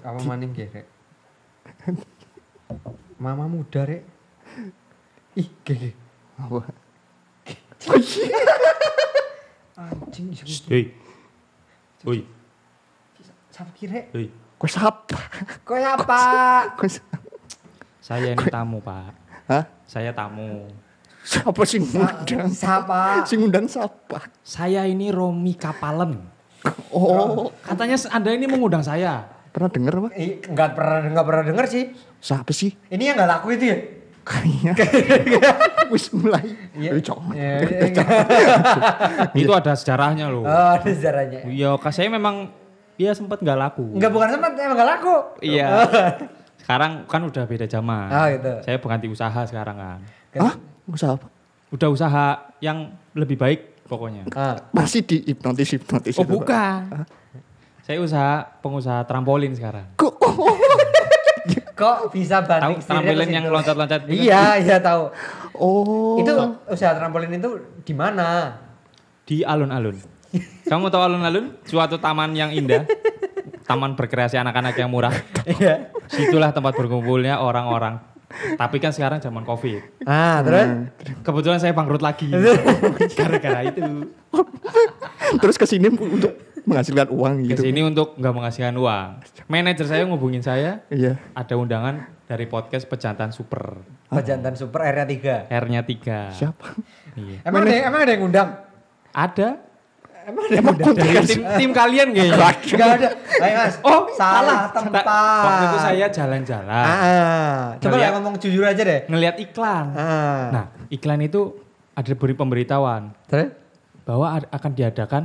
[0.00, 0.86] Apa maning ge, Rek?
[3.20, 4.02] Mama muda, Rek.
[5.38, 5.90] Ih, ge ge.
[6.40, 6.66] Apa?
[9.74, 10.30] Anjing,
[10.70, 10.84] Hei.
[12.04, 12.20] Oi,
[13.84, 14.04] Rek?
[14.14, 14.26] hei.
[14.58, 15.18] Kau siapa?
[15.66, 16.20] Kau apa?
[18.00, 19.12] Saya ini tamu, Pak.
[19.50, 19.64] Hah?
[19.84, 20.68] Saya tamu.
[21.24, 22.52] Siapa sih ngundang?
[22.52, 23.24] Siapa?
[23.24, 24.28] Sing ngundang siapa?
[24.44, 26.20] Saya ini Romi Kapalen.
[26.92, 29.24] Oh, Katanya Anda ini mengundang saya.
[29.54, 30.08] Pernah denger apa?
[30.18, 31.84] Eh, enggak pernah enggak pernah denger sih.
[32.18, 32.74] Siapa sih?
[32.90, 33.78] Ini yang enggak laku itu ya?
[34.24, 34.72] Kayaknya
[35.92, 36.44] wis mulai.
[36.74, 36.90] Iya.
[36.98, 38.04] Iya, iya.
[39.30, 40.42] Itu ada sejarahnya loh.
[40.42, 41.46] Oh, ada sejarahnya.
[41.46, 42.50] Iya, saya memang
[42.98, 43.94] dia sempat nggak laku.
[43.94, 45.14] Enggak bukan sempat emang enggak laku.
[45.38, 45.66] Iya.
[46.64, 48.08] Sekarang kan udah beda zaman.
[48.08, 48.52] Ah, gitu.
[48.64, 49.98] Saya berganti usaha sekarang kan.
[50.40, 50.54] Hah?
[50.88, 51.28] Usaha apa?
[51.68, 52.26] Udah usaha
[52.64, 54.24] yang lebih baik pokoknya.
[54.32, 54.56] Ah.
[54.72, 56.16] Masih di hipnotis hipnotis.
[56.16, 57.04] Oh bukan.
[57.84, 59.84] Saya usaha pengusaha trampolin sekarang.
[60.00, 60.16] Kok?
[60.24, 60.56] Oh.
[61.84, 64.00] Kok bisa Tahu banting setirnya trampolin yang loncat-loncat?
[64.08, 64.24] gitu?
[64.24, 65.12] Iya, iya tahu.
[65.60, 66.16] oh.
[66.16, 66.32] Itu
[66.64, 68.56] usaha trampolin itu di mana?
[69.28, 70.00] Di alun-alun.
[70.64, 71.60] Kamu tahu alun-alun?
[71.68, 72.88] Suatu taman yang indah.
[73.68, 75.12] Taman berkreasi anak-anak yang murah.
[75.44, 75.92] Iya.
[76.08, 78.00] Situlah tempat berkumpulnya orang-orang.
[78.56, 79.84] Tapi kan sekarang zaman covid.
[80.08, 80.88] Ah, terus?
[81.20, 82.32] Kebetulan saya bangkrut lagi.
[83.20, 84.08] Gara-gara itu.
[85.38, 86.32] Terus ke sini untuk
[86.64, 87.60] menghasilkan uang gitu.
[87.60, 89.08] sini untuk nggak menghasilkan uang.
[89.46, 91.20] Manajer saya ngubungin saya, Iya.
[91.32, 93.84] ada undangan dari podcast Pejantan Super.
[94.08, 95.46] Pejantan Super area 3.
[95.46, 96.32] R-nya 3.
[96.32, 96.66] Siapa?
[97.14, 97.44] Iya.
[97.44, 98.48] Emang ada, emang ada yang ngundang?
[99.10, 99.48] Ada.
[100.24, 100.96] Emang ada yang Emang ngundang?
[100.96, 102.48] Dari tim, tim kalian kayaknya.
[102.48, 103.08] Enggak ada.
[103.38, 103.74] Ayo Mas.
[103.82, 105.04] Oh, salah tempat.
[105.04, 106.84] Waktu itu saya jalan-jalan.
[106.88, 109.00] Ah, coba Ngeliat- lah ngomong jujur aja deh.
[109.04, 109.84] Ngelihat iklan.
[109.92, 110.48] Ah.
[110.48, 111.60] Nah, iklan itu
[111.92, 113.52] ada beri pemberitahuan terus?
[114.02, 115.22] bahwa akan diadakan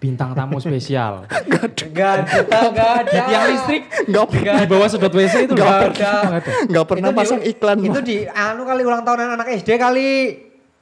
[0.00, 1.28] bintang tamu spesial.
[1.84, 3.04] Enggak ada, enggak ada.
[3.06, 4.26] Di tiang listrik Enggak
[4.56, 5.88] di bawah sedot WC itu Nggak loh.
[5.92, 6.12] ada.
[6.64, 7.76] Enggak pernah Itu di- pasang iklan.
[7.80, 10.10] Itu di anu kali ulang tahunan anak SD kali.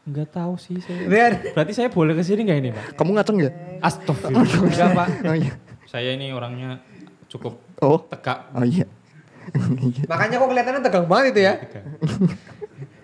[0.04, 1.02] Enggak tahu sih saya.
[1.04, 1.32] Biar.
[1.50, 2.84] Berarti saya boleh ke sini enggak ini, Pak?
[2.94, 3.50] Kamu ngaceng ya?
[3.80, 4.46] Astagfirullah.
[4.64, 5.08] Enggak, Pak.
[5.24, 5.52] Oh iya.
[5.84, 6.78] Saya ini orangnya
[7.26, 7.98] cukup Oh.
[8.06, 8.48] tegak.
[8.52, 8.86] Oh iya.
[10.04, 11.52] Makanya kok kelihatannya tegang banget itu ya.
[11.58, 11.84] tegak.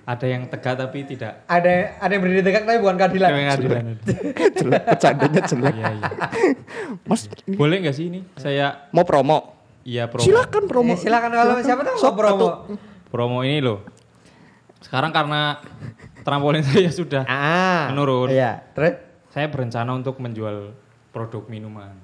[0.05, 3.29] Ada yang tegak tapi tidak Ada ada yang berdiri tegak tapi bukan keadilan.
[3.31, 3.85] pengadilan.
[4.59, 5.75] jelek, bercandanya jelek.
[5.75, 6.11] Iya, iya.
[7.09, 8.21] Mas, Boleh enggak sih ini?
[8.35, 9.57] Saya mau promo?
[9.83, 10.21] iya promo.
[10.23, 10.93] Silakan promo.
[10.93, 12.37] Eh, silakan kalau siapa tahu mau promo.
[12.39, 12.57] atau-
[13.07, 13.81] Promo ini loh.
[14.79, 15.57] Sekarang karena
[16.21, 17.89] trampolin saya sudah Ah.
[17.89, 18.29] Menurun.
[18.29, 19.01] Iya, terus
[19.31, 20.77] saya berencana untuk menjual
[21.11, 21.97] produk minuman.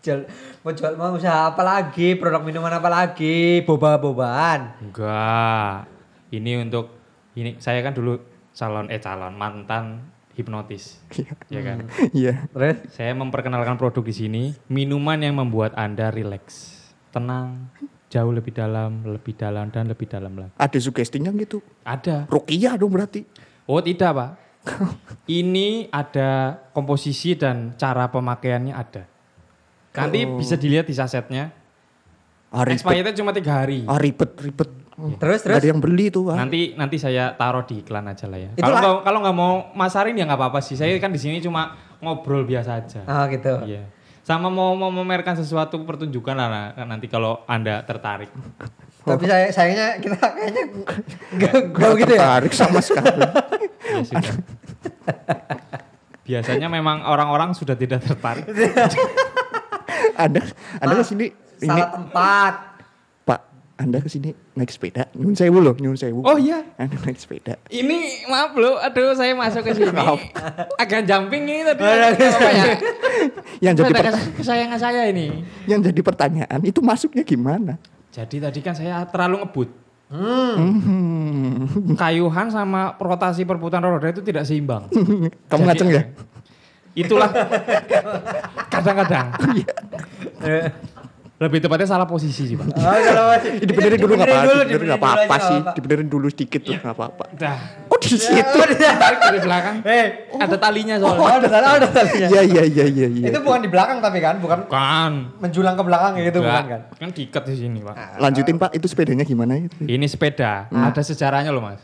[0.00, 0.28] jual
[0.60, 2.12] mau jual mau usaha apa lagi?
[2.14, 3.62] Produk minuman apa lagi?
[3.62, 4.82] Boba-bobaan.
[4.82, 5.86] Enggak.
[6.28, 7.03] Ini untuk
[7.34, 8.18] ini saya kan dulu
[8.54, 10.98] calon eh calon mantan hipnotis,
[11.46, 11.86] ya kan.
[12.10, 12.50] Iya.
[12.50, 17.70] Terus Saya memperkenalkan produk di sini, minuman yang membuat Anda rileks, tenang,
[18.10, 20.54] jauh lebih dalam, lebih dalam dan lebih dalam lagi.
[20.58, 21.62] Ada sugestinya gitu.
[21.86, 22.26] Ada.
[22.26, 23.22] Rukiah dong berarti.
[23.66, 24.30] Oh, tidak, Pak.
[25.28, 29.04] Ini ada komposisi dan cara pemakaiannya ada.
[29.94, 31.54] Nanti bisa dilihat di sasetnya.
[32.54, 32.82] Ah, ribet.
[32.82, 33.82] Expirednya cuma tiga hari.
[33.86, 34.70] Ah, ribet, ribet.
[34.94, 36.38] Terus Nggak terus ada yang beli tuh, Pak.
[36.38, 38.50] Nanti nanti saya taruh di iklan aja lah ya.
[38.54, 40.78] Kalau kalau nggak mau masarin ya nggak apa-apa sih.
[40.78, 43.02] Saya kan di sini cuma ngobrol biasa aja.
[43.10, 43.50] Ah gitu.
[43.66, 43.90] Iya.
[44.22, 48.30] Sama mau mau memamerkan sesuatu pertunjukan lah nanti kalau anda tertarik.
[49.04, 50.62] Tapi saya sayangnya kita kayaknya
[51.36, 52.20] enggak enggak gitu ya.
[52.22, 53.20] Tertarik sama sekali.
[53.20, 54.20] Ya.
[56.24, 58.48] Biasanya memang orang-orang sudah tidak tertarik.
[60.16, 60.40] Anda,
[60.80, 61.26] Anda ke sini
[61.60, 62.54] ini Salah tempat.
[63.74, 65.10] Anda ke sini naik sepeda.
[65.18, 66.22] Nyun sewu loh, nyun sewu.
[66.22, 67.58] Oh iya, Anda naik sepeda.
[67.74, 69.90] ini maaf loh, aduh saya masuk ke sini.
[70.78, 71.82] Agak jumping ini tadi.
[71.82, 72.30] Oh, iya, iya.
[72.30, 72.64] Apa ya?
[73.58, 73.92] Yang jadi
[74.38, 75.42] kesayangan saya ini.
[75.66, 77.74] yang jadi pertanyaan itu masuknya gimana?
[78.14, 79.68] Jadi tadi kan saya terlalu ngebut.
[80.14, 81.66] Hmm.
[81.98, 84.86] Kayuhan sama rotasi perputaran roda itu tidak seimbang.
[85.50, 86.02] Kamu Jadi- ngaceng ya?
[86.94, 87.26] Itulah
[88.70, 89.34] kadang-kadang.
[91.34, 92.70] Lebih tepatnya salah posisi sih, Pak.
[92.78, 96.60] Oh, kalau masih- Dibenerin dulu nggak apa-apa, dibenerin dibenerin nggak apa-apa sih, dibenerin dulu sedikit
[96.62, 97.24] tuh nggak apa-apa.
[97.34, 97.58] Dah.
[97.86, 98.30] Oh di situ?
[98.78, 99.76] Tarik dari belakang.
[99.82, 101.34] Eh, Ada talinya oh, soalnya.
[101.36, 102.26] ada salah, ada salahnya.
[102.28, 103.06] Iya iya iya iya.
[103.08, 103.26] iya.
[103.28, 105.12] Itu bukan di belakang tapi kan, bukan Bukan.
[105.38, 106.64] menjulang ke belakang gitu bukan kan.
[106.64, 106.82] Enggak.
[106.96, 107.94] Kan diikat di sini, Pak.
[108.16, 109.74] Lanjutin Pak, itu sepedanya gimana itu?
[109.80, 111.82] Ini sepeda, ada sejarahnya loh, Mas.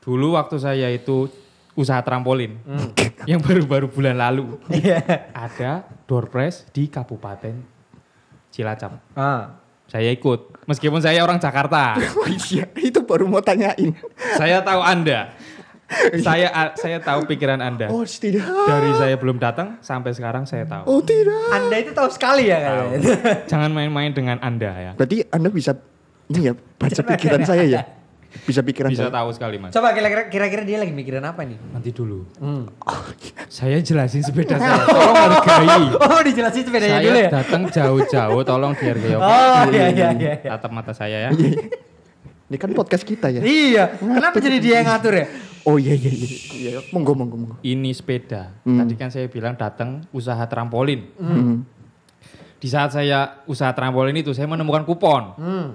[0.00, 1.26] Dulu waktu saya itu
[1.72, 2.54] usaha trampolin
[3.30, 5.00] yang baru-baru bulan lalu Iya.
[5.30, 5.72] ada
[6.04, 7.79] door prize di Kabupaten
[8.60, 8.92] Cilacap.
[9.16, 9.56] Ah.
[9.90, 11.98] Saya ikut, meskipun saya orang Jakarta.
[12.20, 13.90] oh iya, itu baru mau tanyain.
[14.38, 15.34] saya tahu Anda.
[16.26, 17.90] saya saya tahu pikiran Anda.
[17.90, 18.46] Oh tidak.
[18.46, 20.86] Dari saya belum datang sampai sekarang saya tahu.
[20.86, 21.34] Oh tidak.
[21.50, 22.70] Anda itu tahu sekali ya Tahu.
[22.70, 23.14] kayaknya.
[23.50, 24.92] Jangan main-main dengan Anda ya.
[24.94, 25.74] Berarti Anda bisa
[26.30, 27.82] ini ya baca pikiran saya ya.
[28.30, 29.12] Bisa pikiran Bisa saya.
[29.12, 29.74] tahu sekali mas.
[29.74, 31.58] Coba kira-kira kira-kira dia lagi mikirin apa nih?
[31.74, 32.22] Nanti dulu.
[32.38, 32.70] Hmm.
[33.50, 34.86] Saya jelasin sepeda saya.
[34.86, 35.84] Tolong hargai.
[35.98, 37.30] Oh, dijelasin sepedanya Saya dulu ya.
[37.30, 38.40] datang jauh-jauh.
[38.46, 39.18] Tolong dihargai.
[39.18, 40.32] Oh, iya iya iya.
[40.38, 40.50] iya.
[40.54, 41.30] Tatap mata saya ya.
[42.50, 43.42] Ini kan podcast kita ya.
[43.42, 45.26] Iya, kenapa jadi dia yang ngatur ya?
[45.66, 46.28] Oh iya iya iya.
[46.50, 47.56] Iya, monggo monggo monggo.
[47.62, 48.54] Ini sepeda.
[48.66, 48.78] Hmm.
[48.82, 51.14] Tadi kan saya bilang datang usaha trampolin.
[51.18, 51.62] Hmm.
[52.60, 55.22] Di saat saya usaha trampolin itu saya menemukan kupon.
[55.38, 55.68] Hmm.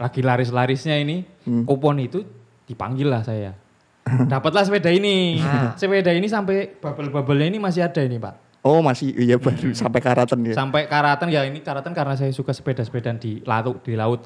[0.00, 1.68] Lagi laris-larisnya ini Hmm.
[1.68, 2.24] kupon itu
[2.64, 3.52] dipanggil lah saya.
[4.32, 5.38] Dapatlah sepeda ini.
[5.44, 5.76] Ah.
[5.76, 8.64] Sepeda ini sampai bubble-bubblenya ini masih ada ini pak.
[8.64, 10.54] Oh masih iya baru sampai karatan ya.
[10.56, 14.24] Sampai karatan ya ini karatan karena saya suka sepeda-sepedaan di laut di laut.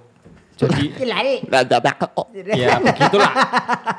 [0.55, 0.95] Jadi
[2.19, 2.27] oh.
[2.35, 3.33] ya begitulah.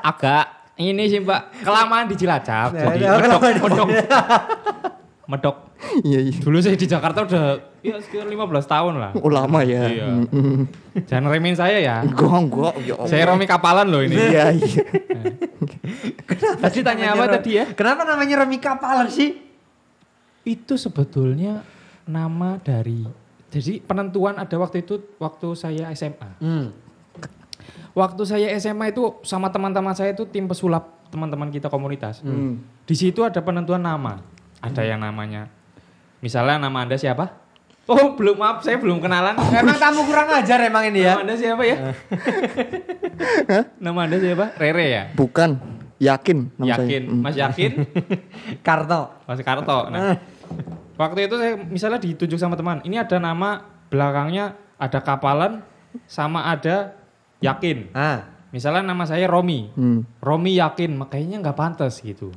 [0.00, 0.44] Agak
[0.76, 2.68] ini sih mbak kelamaan di Cilacap.
[2.72, 3.88] Nah, Jadi nah, medok, medok,
[5.28, 5.56] medok.
[6.02, 6.36] Iya iya.
[6.40, 7.44] Dulu saya di Jakarta udah
[7.84, 9.12] ya sekitar 15 tahun lah.
[9.20, 9.84] Oh lama ya.
[9.86, 10.06] Iya.
[10.08, 10.62] Mm, mm.
[11.04, 12.02] Jangan remehin saya ya.
[12.02, 12.74] Enggak enggak.
[12.82, 13.10] Ya Allah.
[13.12, 14.16] Saya Romi Kapalan loh ini.
[14.16, 14.82] Iya iya.
[16.64, 17.64] Tadi tanya apa tadi ya?
[17.76, 19.36] Kenapa namanya Romi Kapalan sih?
[20.46, 21.62] Itu sebetulnya
[22.06, 23.06] nama dari
[23.50, 26.30] jadi penentuan ada waktu itu waktu saya SMA.
[26.42, 26.74] Hmm.
[27.96, 32.20] Waktu saya SMA itu sama teman-teman saya itu tim pesulap teman-teman kita komunitas.
[32.20, 32.60] Hmm.
[32.84, 34.20] Di situ ada penentuan nama.
[34.60, 35.48] Ada yang namanya
[36.20, 37.46] misalnya nama Anda siapa?
[37.86, 39.38] Oh, belum maaf saya belum kenalan.
[39.54, 41.14] Emang tamu kurang ajar emang ini ya?
[41.14, 41.76] Nama Anda siapa ya?
[43.78, 44.58] nama Anda siapa?
[44.58, 45.04] Rere ya?
[45.14, 45.50] Bukan.
[45.96, 47.14] Yakin nama Yakin, saya.
[47.14, 47.22] Mm.
[47.24, 47.72] Mas Yakin?
[48.66, 49.16] Karto.
[49.24, 49.78] Mas Karto.
[49.88, 50.20] Nah,
[51.00, 55.64] waktu itu saya misalnya ditunjuk sama teman, ini ada nama belakangnya ada kapalan
[56.04, 56.92] sama ada
[57.40, 57.96] yakin.
[57.96, 58.28] Ah.
[58.52, 59.72] Misalnya nama saya Romi.
[59.72, 60.04] Hmm.
[60.20, 62.28] Romi yakin, makanya nggak pantas gitu.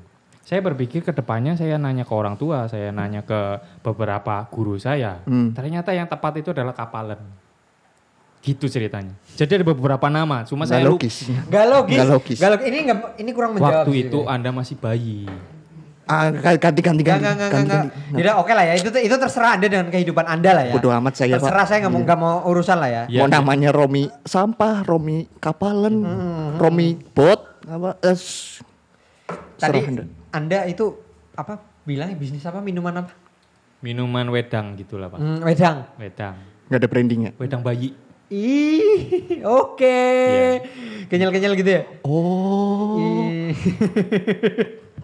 [0.49, 3.37] Saya berpikir ke depannya saya nanya ke orang tua, saya nanya ke
[3.85, 5.21] beberapa guru saya.
[5.23, 5.53] Hmm.
[5.53, 7.21] Ternyata yang tepat itu adalah kapalan.
[8.41, 9.13] Gitu ceritanya.
[9.37, 11.15] Jadi ada beberapa nama, cuma Nggak saya logis.
[11.53, 11.97] Gak logis.
[12.01, 12.37] Nggak logis.
[12.41, 12.65] Nggak logis.
[12.65, 13.85] Ini nggak ini kurang menjawab.
[13.85, 14.33] Waktu itu kayaknya.
[14.33, 15.19] Anda masih bayi.
[16.09, 17.21] Ah, ganti ganti Enggak, ganti.
[17.21, 17.81] enggak, enggak, ganti, enggak.
[17.85, 18.17] ganti.
[18.17, 18.73] Yaudah oke lah ya.
[18.73, 20.73] Itu itu terserah Anda dengan kehidupan Anda lah ya.
[20.73, 21.45] Bodoh amat saya, Pak.
[21.45, 23.03] Terserah saya nggak mau nggak mau urusan lah ya.
[23.05, 25.93] Ya, Mau namanya Romi sampah, Romi kapalan,
[26.57, 28.01] Romi bot, apa?
[28.01, 28.65] Eh, s-
[29.61, 30.65] Tadi serah Anda.
[30.65, 30.97] Itu
[31.33, 33.13] apa bilangnya bisnis apa minuman apa?
[33.79, 35.19] Minuman wedang gitulah Pak.
[35.19, 35.87] Hmm, wedang.
[35.95, 36.35] Wedang.
[36.67, 37.31] Nggak ada brandingnya.
[37.39, 37.95] Wedang bayi.
[38.29, 39.81] Ih, oke.
[39.81, 40.61] Iya.
[41.09, 41.81] Kenyal-kenyal gitu ya?
[42.05, 43.01] Oh,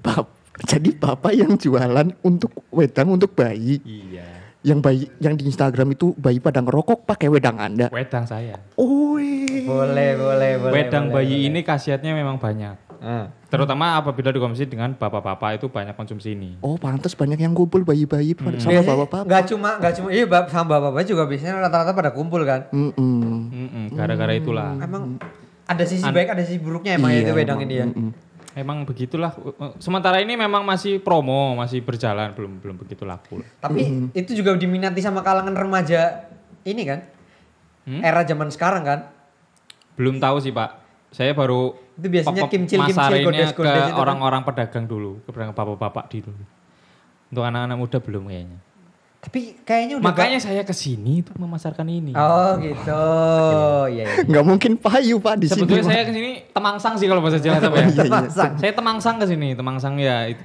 [0.05, 0.29] bap-
[0.61, 3.81] jadi bapak yang jualan untuk wedang untuk bayi.
[3.81, 4.29] Iya.
[4.61, 7.89] Yang bayi yang di Instagram itu bayi pada ngerokok pakai wedang Anda.
[7.89, 8.61] Wedang saya.
[8.77, 10.73] Oh, boleh, boleh, boleh.
[10.73, 11.49] wedang boleh, bayi boleh.
[11.49, 12.84] ini khasiatnya memang banyak.
[13.05, 13.29] Ah.
[13.45, 16.57] Terutama apabila dikonsumsi dengan bapak-bapak itu banyak konsumsi ini.
[16.59, 19.29] oh pantas banyak yang kumpul bayi-bayi pada sama bapak-bapak.
[19.29, 22.65] Nggak cuma, nggak cuma, iya bap- sama bapak-bapak juga biasanya rata-rata pada kumpul kan.
[22.73, 23.21] Mm-mm.
[23.53, 24.73] Mm-mm, Gara-gara itulah.
[24.75, 25.21] Emang
[25.63, 27.69] ada sisi An- baik, ada sisi buruknya emang Iya, itu wedang emang.
[27.69, 27.85] ini ya.
[27.85, 28.09] Mm-mm.
[28.55, 29.35] Emang begitulah.
[29.77, 33.43] Sementara ini memang masih promo, masih berjalan, belum belum begitu laku.
[33.59, 33.83] Tapi
[34.15, 36.25] itu juga diminati sama kalangan remaja
[36.63, 37.03] ini kan.
[37.83, 37.99] Hmm?
[37.99, 38.99] Era zaman sekarang kan.
[39.93, 40.84] Belum tahu sih Pak.
[41.15, 44.03] Saya baru Itu biasanya pop- kimcil-kimcil, masarinnya godes-godes ke itu kan.
[44.03, 46.43] orang-orang pedagang dulu, ke pedagang bapak-bapak di dulu.
[47.31, 48.59] Untuk anak-anak muda belum kayaknya.
[49.23, 52.11] Tapi kayaknya udah Makanya saya ke sini untuk memasarkan ini.
[52.13, 53.01] Oh gitu.
[53.89, 54.05] Iya, iya.
[54.27, 55.65] Nggak mungkin payu pak di sini.
[55.65, 55.91] Sebetulnya Pak.
[55.95, 57.63] saya ke sini temangsang sih kalau bahasa Jawa ya.
[57.63, 58.03] Iya, iya.
[58.05, 58.53] Temangsang.
[58.61, 60.43] Saya temangsang ke sini, temangsang ya itu.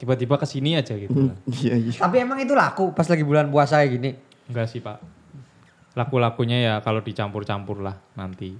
[0.00, 1.14] tiba-tiba ke sini aja gitu.
[1.30, 1.36] lah.
[1.46, 1.92] Iya iya.
[1.94, 4.10] Tapi emang itu laku pas lagi bulan puasa kayak gini.
[4.50, 4.98] Enggak sih, Pak.
[5.94, 8.56] Laku-lakunya ya kalau dicampur-campur lah nanti.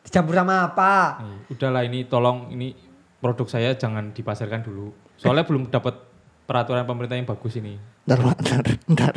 [0.00, 1.20] Dicampur sama apa?
[1.20, 2.72] Nih, udahlah ini tolong ini
[3.18, 4.90] produk saya jangan dipasarkan dulu.
[5.14, 5.94] Soalnya belum dapat
[6.44, 7.76] peraturan pemerintah yang bagus ini.
[8.04, 9.14] Ntar, ntar, ntar.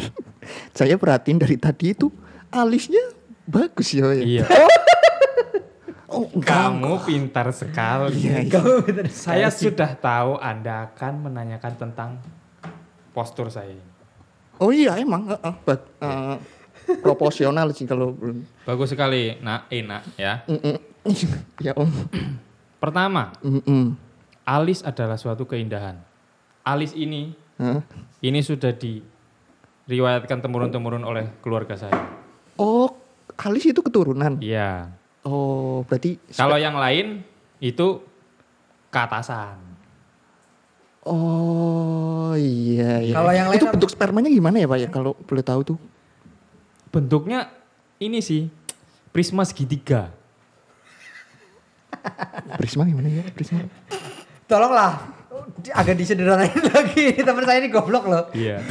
[0.71, 2.11] Saya perhatiin dari tadi itu
[2.49, 3.01] alisnya
[3.43, 4.11] bagus ya.
[4.11, 4.23] ya.
[4.23, 4.45] Iya.
[6.13, 6.69] Oh, enggak.
[6.69, 8.21] Kamu pintar sekali.
[8.21, 8.51] Iya, iya.
[8.53, 9.73] Kamu Saya sekali.
[9.73, 12.21] sudah tahu Anda akan menanyakan tentang
[13.09, 13.73] postur saya.
[13.73, 13.81] ini.
[14.61, 15.25] Oh iya emang.
[15.25, 16.35] eh, eh, ba- eh,
[17.01, 18.43] proporsional sih kalau belum.
[18.67, 20.43] Bagus sekali, nak, enak ya.
[20.47, 20.77] Mm-mm.
[21.59, 21.89] ya om.
[22.79, 23.95] Pertama, Mm-mm.
[24.43, 25.99] alis adalah suatu keindahan.
[26.63, 27.83] Alis ini, Hah?
[28.23, 31.95] ini sudah diriwayatkan temurun-temurun oleh keluarga saya.
[32.59, 32.91] Oh
[33.43, 34.39] alis itu keturunan.
[34.39, 34.91] Iya.
[35.23, 36.19] Oh berarti.
[36.35, 37.23] Kalau yang lain
[37.63, 38.03] itu
[38.91, 39.59] keatasan.
[41.03, 43.15] Oh iya iya.
[43.15, 45.77] Kalau yang lain itu bentuk spermanya gimana ya pak ya kalau boleh tahu tuh?
[46.93, 47.49] Bentuknya
[47.97, 48.45] ini sih
[49.09, 50.13] prisma segitiga.
[52.61, 53.65] Prisma gimana ya Prisma?
[54.45, 55.01] Tolonglah
[55.73, 57.17] agak disederhanain lagi.
[57.17, 58.23] Teman saya ini goblok loh.
[58.37, 58.61] Iya.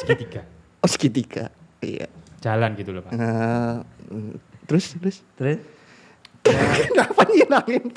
[0.00, 0.48] Segitiga.
[0.80, 1.52] Oh segitiga.
[1.84, 2.08] Iya.
[2.40, 3.12] Jalan gitu loh, Pak.
[3.12, 4.32] Nah, mm,
[4.64, 5.20] terus terus.
[5.36, 5.60] Terus
[6.86, 7.90] Kenapa nyilangin?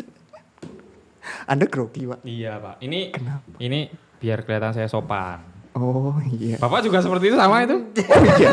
[1.45, 2.25] Anda grogi pak.
[2.25, 2.75] Iya, Pak.
[2.81, 3.13] Ini
[3.61, 3.79] ini
[4.17, 5.58] biar kelihatan saya sopan.
[5.71, 6.57] Oh iya.
[6.57, 7.77] Bapak juga seperti itu sama itu?
[8.09, 8.51] Oh iya.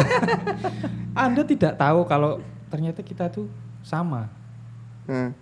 [1.12, 3.48] Anda tidak tahu kalau ternyata kita tuh
[3.80, 4.28] sama.
[5.06, 5.32] Nah,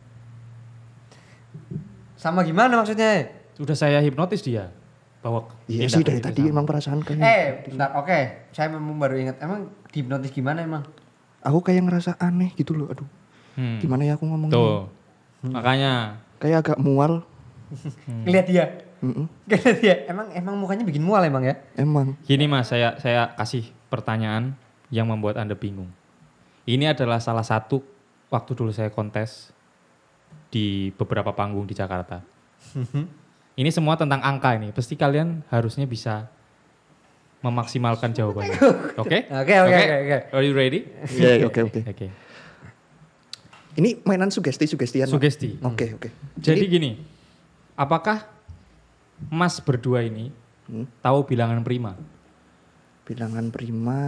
[2.14, 3.26] sama gimana maksudnya?
[3.54, 4.70] Sudah saya hipnotis dia.
[5.18, 6.52] Bahwa Iya sih dari tadi sama.
[6.52, 7.16] emang perasaan kan.
[7.16, 7.96] Eh, bentar.
[7.96, 9.40] Oke, saya memang baru ingat.
[9.40, 10.84] Emang dihipnotis gimana emang?
[11.40, 12.88] Aku kayak ngerasa aneh gitu loh.
[12.88, 13.08] Aduh,
[13.54, 13.78] Hmm.
[13.78, 14.54] gimana ya aku ngomongnya?
[14.54, 14.86] Tuh.
[15.44, 17.24] Makanya Kayak agak mual.
[18.28, 18.83] Lihat dia.
[19.02, 19.96] Lihat dia.
[20.06, 21.58] Emang emang mukanya bikin mual emang ya?
[21.74, 22.14] Emang.
[22.24, 24.54] Gini mas, saya saya kasih pertanyaan
[24.92, 25.90] yang membuat anda bingung.
[26.64, 27.82] Ini adalah salah satu
[28.32, 29.52] waktu dulu saya kontes
[30.48, 32.22] di beberapa panggung di Jakarta.
[33.60, 34.70] ini semua tentang angka ini.
[34.70, 36.30] Pasti kalian harusnya bisa
[37.44, 38.56] memaksimalkan jawabannya.
[39.02, 39.28] Oke?
[39.28, 40.18] Oke, oke, oke.
[40.32, 40.88] Are you ready?
[41.12, 41.80] Iya oke oke.
[41.84, 42.08] Oke.
[43.76, 45.04] Ini mainan sugesti-sugestian.
[45.04, 45.60] Sugesti.
[45.60, 46.08] Oke oke.
[46.40, 46.96] Jadi gini,
[47.76, 48.33] apakah
[49.28, 50.30] Mas berdua ini
[50.64, 50.88] Hmm.
[50.98, 51.92] tahu bilangan prima?
[53.04, 54.00] bilangan prima,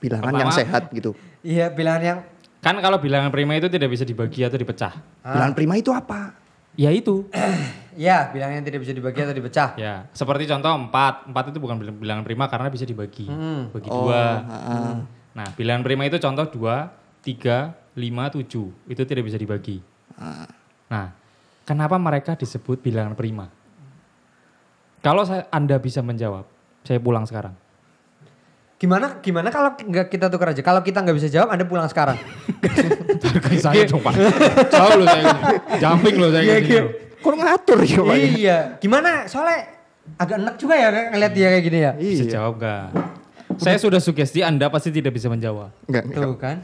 [0.00, 1.12] bilangan Pertama- yang sehat gitu.
[1.44, 2.18] Iya, bilangan yang
[2.58, 4.90] Kan kalau bilangan prima itu tidak bisa dibagi atau dipecah.
[5.22, 6.32] Bilangan prima itu apa?
[6.74, 7.28] Ya itu.
[7.94, 9.76] ya, bilangan yang tidak bisa dibagi atau dipecah.
[9.76, 11.28] Ya, seperti contoh 4.
[11.28, 13.28] 4 itu bukan bil- bilangan prima karena bisa dibagi.
[13.28, 13.68] Hmm.
[13.68, 14.22] Bagi Oh, dua.
[14.42, 14.96] ah,
[15.34, 16.88] Nah, bilangan prima itu contoh 2,
[17.20, 18.72] 3, 5, 7.
[18.86, 19.78] Itu tidak bisa dibagi.
[20.16, 20.48] ah.
[20.88, 21.12] Nah,
[21.62, 23.52] kenapa mereka disebut bilangan prima?
[24.98, 26.44] Kalau saya, Anda bisa menjawab,
[26.82, 27.54] saya pulang sekarang.
[28.78, 30.62] Gimana gimana kalau nggak kita tukar aja?
[30.62, 32.14] Kalau kita nggak bisa jawab, Anda pulang sekarang.
[33.18, 34.14] Target saya dong, Pak.
[34.70, 35.40] Jauh loh saya ini.
[35.82, 36.68] Jumping loh saya Iya, ini.
[36.70, 36.82] iya.
[37.18, 38.14] Kok ngatur ya Pak?
[38.14, 38.26] ya?
[38.30, 38.58] iya.
[38.78, 39.26] Gimana?
[39.26, 39.66] Soalnya
[40.14, 41.92] agak enak juga ya ngeliat dia kayak gini ya.
[41.92, 42.32] Bisa Iya.
[42.38, 42.86] jawab gak?
[43.58, 45.74] Saya sudah sugesti, Anda pasti tidak bisa menjawab.
[45.90, 46.04] Enggak.
[46.14, 46.56] Tuh kan.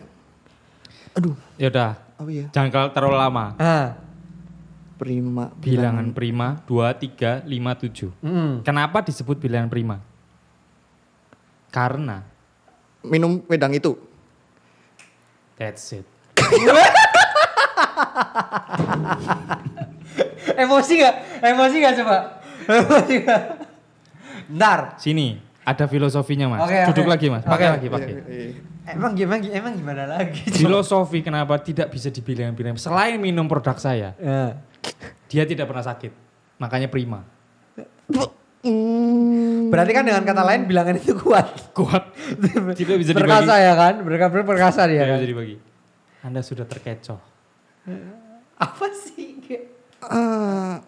[1.15, 2.47] Aduh, Ya udah, oh iya.
[2.51, 3.55] jangan terlalu lama.
[3.59, 3.99] Ah.
[5.05, 5.53] Prima.
[5.61, 8.09] Bilangan prima 2, 3, 5, 7.
[8.25, 8.53] Mm.
[8.65, 10.01] Kenapa disebut bilangan prima?
[11.69, 12.25] Karena
[13.05, 13.93] Minum wedang itu.
[15.55, 16.09] that's it.
[20.57, 21.15] Emosi gak?
[21.43, 22.17] Emosi gak coba?
[22.65, 23.41] Emosi gak?
[24.47, 24.81] Ntar.
[24.97, 26.65] Sini, ada filosofinya mas.
[26.65, 27.13] Oke, Duduk oke.
[27.13, 27.75] lagi mas, pakai Oke.
[27.77, 28.13] lagi, pakai.
[28.85, 30.45] Emang gimana, emang gimana lagi?
[30.45, 30.61] coba?
[30.61, 34.57] Filosofi kenapa tidak bisa dibilang bilang selain minum produk saya, Ya.
[35.27, 36.13] Dia tidak pernah sakit.
[36.59, 37.25] Makanya prima.
[38.65, 39.69] Hmm.
[39.69, 41.47] Berarti kan dengan kata lain bilangan itu kuat.
[41.77, 42.15] Kuat.
[42.73, 43.21] tidak bisa dibagi.
[43.21, 43.95] perkasa ya kan?
[44.01, 45.19] Berkasa perkasa dia Tidak kan?
[45.21, 45.57] bisa dibagi.
[46.25, 47.21] Anda sudah terkecoh.
[48.57, 49.37] Apa sih?
[50.01, 50.81] Ah,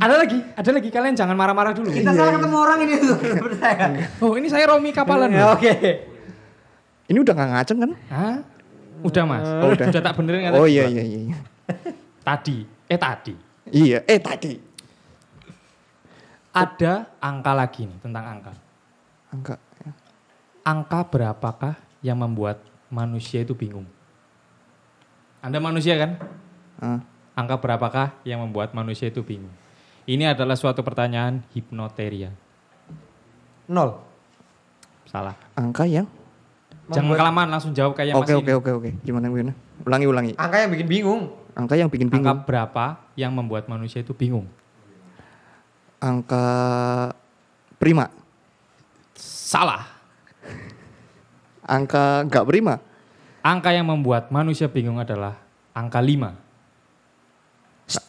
[0.00, 0.88] Ada lagi, ada lagi.
[0.88, 1.92] Kalian jangan marah-marah dulu.
[1.92, 3.16] Kita salah ketemu orang ini tuh.
[4.24, 5.28] Oh ini saya Romi Kapalan.
[5.30, 5.52] Ya.
[5.52, 5.74] Oke.
[7.04, 7.90] ini udah nggak ngaceng kan?
[8.08, 8.36] Hah?
[9.04, 9.44] Udah mas.
[9.44, 9.86] Oh, udah.
[9.92, 10.92] udah tak benerin Oh tadi, iya Pak?
[10.96, 11.38] iya iya.
[12.24, 12.58] Tadi.
[12.86, 13.34] Eh tadi.
[13.66, 14.52] Iya, eh tadi.
[16.54, 18.52] Ada angka lagi nih tentang angka.
[19.34, 19.58] Enggak.
[20.62, 23.84] Angka berapakah yang membuat manusia itu bingung?
[25.42, 26.16] Anda manusia kan?
[26.80, 27.00] Ah,
[27.34, 29.50] Angka berapakah yang membuat manusia itu bingung?
[30.06, 32.30] Ini adalah suatu pertanyaan hipnoteria.
[33.66, 33.98] Nol.
[35.04, 35.34] Salah.
[35.54, 36.06] angka yang?
[36.88, 38.54] Jangan Membuat- kelamaan langsung jawab kayak Oke Mas oke ini.
[38.54, 38.90] oke oke.
[39.02, 39.52] Gimana gimana?
[39.82, 40.32] Ulangi ulangi.
[40.36, 41.22] Angka yang bikin bingung.
[41.54, 42.46] Angka yang bikin Angka bingung.
[42.46, 42.84] berapa
[43.14, 44.50] yang membuat manusia itu bingung?
[46.02, 46.46] Angka
[47.78, 48.10] prima.
[49.14, 49.86] Salah.
[51.62, 52.82] Angka nggak prima.
[53.44, 55.38] Angka yang membuat manusia bingung adalah
[55.76, 56.32] angka 5.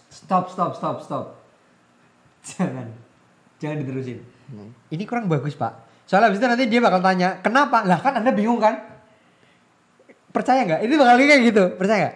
[0.10, 1.26] Stop, stop, stop, stop.
[2.42, 2.88] Jangan.
[3.62, 4.24] Jangan diterusin.
[4.90, 5.86] Ini kurang bagus, Pak.
[6.06, 7.82] Soalnya habis itu nanti dia bakal tanya, kenapa?
[7.86, 8.95] Lah kan Anda bingung kan?
[10.36, 10.80] Percaya nggak?
[10.84, 11.64] Ini bakal kayak gitu.
[11.80, 12.16] Percaya nggak?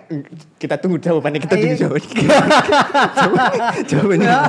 [0.59, 1.79] Kita tunggu jawabannya kita tunggu Iya.
[1.79, 2.11] jawabannya.
[3.89, 4.39] Jawabannya-.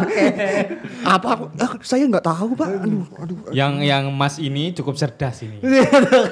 [1.07, 1.45] Apa aku?
[1.55, 2.67] ah, saya nggak tahu pak.
[2.83, 3.37] Aduh aduh.
[3.55, 5.63] Yang yang Mas ini cukup cerdas ini.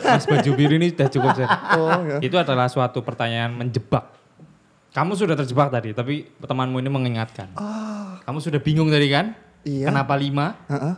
[0.02, 1.60] Mas baju biru ini sudah cukup cerdas.
[1.78, 2.18] Oh ya.
[2.18, 4.18] Itu adalah suatu pertanyaan menjebak.
[4.90, 7.54] Kamu sudah terjebak tadi, tapi temanmu ini mengingatkan.
[8.26, 9.30] Kamu sudah bingung tadi kan?
[9.62, 9.94] Iya.
[9.94, 10.58] Kenapa lima?
[10.66, 10.94] Heeh.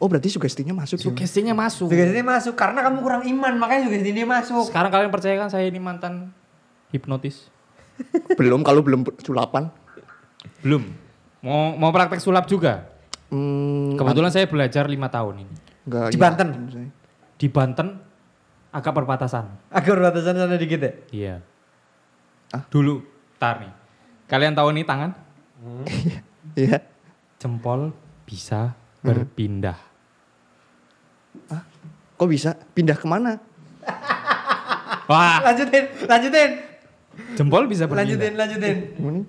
[0.00, 0.96] Oh berarti sugestinya masuk.
[0.96, 1.04] ya?
[1.12, 1.92] Sugestinya masuk.
[1.92, 4.64] Sugesti ini masuk karena kamu kurang iman, makanya sugesti ini masuk.
[4.72, 6.32] Sekarang kalian percaya kan saya ini mantan
[6.88, 7.52] hipnotis?
[8.40, 9.68] belum kalau belum sulapan.
[10.64, 10.88] Belum.
[11.44, 12.88] Mau mau praktek sulap juga.
[13.28, 15.54] Hmm, Kebetulan saya belajar lima tahun ini.
[15.84, 16.22] nggak, Di iya.
[16.24, 16.48] Banten?
[17.36, 17.88] Di Banten
[18.72, 19.44] agak perbatasan.
[19.68, 20.92] Agar batasan sana dikit ya.
[21.12, 21.34] Iya.
[22.50, 22.64] Ah?
[22.66, 23.04] Dulu,
[23.36, 23.72] tar nih.
[24.26, 25.10] Kalian tahu nih tangan?
[26.56, 26.82] Iya.
[27.38, 27.94] Jempol
[28.26, 29.89] bisa berpindah.
[32.14, 32.52] Kok bisa?
[32.72, 33.40] Pindah ke mana?
[35.06, 36.50] Wah, Lanjutin, lanjutin,
[37.34, 38.38] jempol bisa lanjutin, berpindah.
[38.38, 38.76] lanjutin.
[38.94, 39.20] Gimana?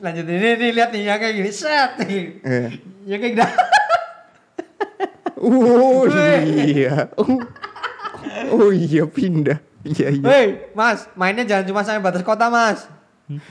[0.00, 2.22] Lanjutin ini, nih lihat nih yang kayak gini, set nih.
[2.42, 2.68] Eh.
[3.06, 3.44] Yang kayak gini.
[5.36, 7.12] Oh iya.
[7.14, 7.36] Oh.
[8.50, 9.60] oh iya pindah.
[9.82, 10.24] Iya iya.
[10.24, 12.88] Hei, Mas, mainnya jangan cuma sampai batas kota, Mas.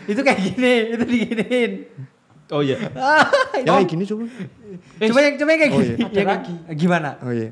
[0.05, 1.71] Itu kayak gini, itu diginiin.
[2.49, 2.77] Oh iya.
[2.93, 4.25] Ah, Ya kayak gini coba.
[4.99, 5.85] Coba yang coba yang kayak Oh, gini.
[5.85, 5.97] iya.
[5.99, 6.53] Yang kayak- lagi.
[6.75, 7.09] Gimana?
[7.21, 7.49] Oh iya.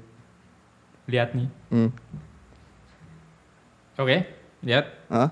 [1.12, 1.48] Lihat nih.
[1.68, 1.91] Hmm.
[4.00, 4.24] Oke,
[4.63, 4.86] lihat.
[5.12, 5.27] Hah?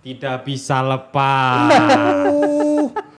[0.00, 1.68] Tidak bisa lepas.